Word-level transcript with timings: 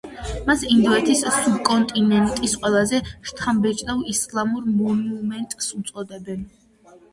მას 0.45 0.61
ინდოეთის 0.75 1.19
სუბკონტინენტის 1.35 2.57
ყველაზე 2.63 3.03
შთამბეჭდავ 3.33 4.03
ისლამურ 4.15 4.75
მონუმენტს 4.81 5.71
უწოდებენ. 5.81 6.45